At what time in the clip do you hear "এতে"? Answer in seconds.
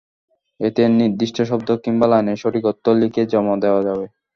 0.59-0.81